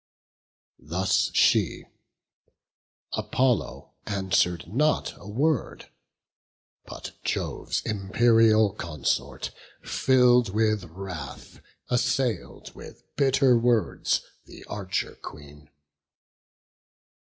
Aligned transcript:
Thus 0.79 1.29
she; 1.35 1.85
Apollo 3.13 3.93
answer'd 4.07 4.65
not 4.67 5.13
a 5.17 5.27
word; 5.29 5.91
But 6.85 7.11
Jove's 7.23 7.83
imperial 7.83 8.73
consort, 8.73 9.51
fill'd 9.83 10.49
with 10.55 10.85
wrath, 10.85 11.61
Assail'd 11.89 12.73
with 12.73 13.03
bitter 13.15 13.55
words 13.59 14.21
the 14.45 14.63
Archer 14.65 15.17
Queen. 15.21 15.69